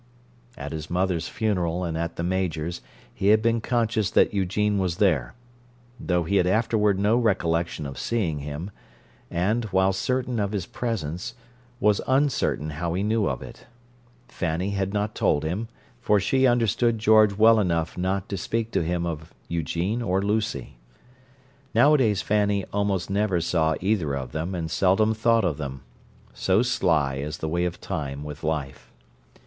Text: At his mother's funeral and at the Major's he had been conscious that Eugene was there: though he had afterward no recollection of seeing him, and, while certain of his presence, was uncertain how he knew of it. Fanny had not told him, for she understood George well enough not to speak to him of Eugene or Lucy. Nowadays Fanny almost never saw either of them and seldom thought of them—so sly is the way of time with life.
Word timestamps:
At 0.57 0.71
his 0.71 0.89
mother's 0.89 1.27
funeral 1.27 1.83
and 1.83 1.95
at 1.95 2.15
the 2.15 2.23
Major's 2.23 2.81
he 3.13 3.27
had 3.27 3.39
been 3.43 3.61
conscious 3.61 4.09
that 4.09 4.33
Eugene 4.33 4.79
was 4.79 4.97
there: 4.97 5.35
though 5.99 6.23
he 6.23 6.37
had 6.37 6.47
afterward 6.47 6.97
no 6.97 7.17
recollection 7.17 7.85
of 7.85 7.99
seeing 7.99 8.39
him, 8.39 8.71
and, 9.29 9.65
while 9.65 9.93
certain 9.93 10.39
of 10.39 10.53
his 10.53 10.65
presence, 10.65 11.35
was 11.79 12.01
uncertain 12.07 12.71
how 12.71 12.95
he 12.95 13.03
knew 13.03 13.27
of 13.29 13.43
it. 13.43 13.67
Fanny 14.27 14.71
had 14.71 14.91
not 14.91 15.13
told 15.13 15.43
him, 15.43 15.67
for 16.01 16.19
she 16.19 16.47
understood 16.47 16.97
George 16.97 17.33
well 17.37 17.59
enough 17.59 17.95
not 17.95 18.27
to 18.29 18.37
speak 18.37 18.71
to 18.71 18.83
him 18.83 19.05
of 19.05 19.35
Eugene 19.49 20.01
or 20.01 20.19
Lucy. 20.19 20.77
Nowadays 21.75 22.23
Fanny 22.23 22.65
almost 22.73 23.11
never 23.11 23.39
saw 23.39 23.75
either 23.81 24.15
of 24.15 24.31
them 24.31 24.55
and 24.55 24.71
seldom 24.71 25.13
thought 25.13 25.45
of 25.45 25.57
them—so 25.57 26.63
sly 26.63 27.17
is 27.17 27.37
the 27.37 27.47
way 27.47 27.65
of 27.65 27.79
time 27.79 28.23
with 28.23 28.43
life. 28.43 28.91